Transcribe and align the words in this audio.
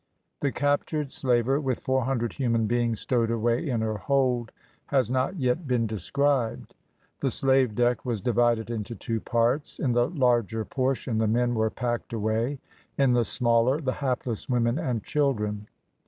The 0.39 0.51
captured 0.51 1.11
slaver, 1.11 1.61
with 1.61 1.81
four 1.81 2.05
hundred 2.05 2.33
human 2.33 2.65
beings 2.65 3.01
stowed 3.01 3.29
away 3.29 3.69
in 3.69 3.81
her 3.81 3.97
hold, 3.99 4.51
has 4.87 5.11
not 5.11 5.37
yet 5.39 5.67
been 5.67 5.85
described. 5.85 6.73
The 7.19 7.29
slave 7.29 7.75
deck 7.75 8.03
was 8.03 8.19
divided 8.19 8.71
into 8.71 8.95
two 8.95 9.19
parts: 9.21 9.77
in 9.77 9.91
the 9.91 10.09
larger 10.09 10.65
portion 10.65 11.19
the 11.19 11.27
men 11.27 11.53
were 11.53 11.69
packed 11.69 12.13
away; 12.13 12.57
in 12.97 13.13
the 13.13 13.25
smaller, 13.25 13.79
the 13.79 13.93
hapless 14.01 14.49
women 14.49 14.79
and 14.79 15.03
children. 15.03 15.67